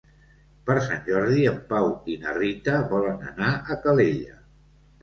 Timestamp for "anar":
3.35-3.55